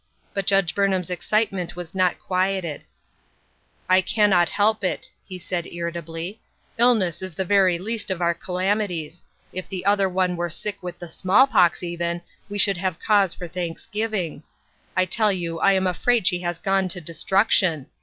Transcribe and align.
But 0.33 0.47
Judge 0.47 0.73
Burnham's 0.73 1.11
excitement 1.11 1.75
was 1.75 1.93
not 1.93 2.17
quieted." 2.17 2.83
I 3.87 4.01
cannot 4.01 4.49
help 4.49 4.83
it," 4.83 5.11
he 5.29 5.37
said 5.37 5.67
irritably," 5.67 6.41
illness 6.79 7.21
is 7.21 7.35
the 7.35 7.45
very 7.45 7.77
least 7.77 8.09
of 8.09 8.19
our 8.19 8.33
calamities; 8.33 9.23
if 9.53 9.69
the 9.69 9.85
other 9.85 10.09
one 10.09 10.35
were 10.35 10.49
sick 10.49 10.81
with 10.81 10.97
the 10.97 11.07
small 11.07 11.45
pox, 11.45 11.83
even, 11.83 12.23
we 12.49 12.57
should 12.57 12.77
have 12.77 12.97
cause 12.99 13.35
for 13.35 13.47
thanksgiving. 13.47 14.41
I 14.97 15.05
tell 15.05 15.31
you 15.31 15.59
I 15.59 15.73
am 15.73 15.85
afraid 15.85 16.25
she 16.25 16.39
has 16.39 16.57
gone 16.57 16.87
to 16.87 16.99
destruction. 16.99 17.85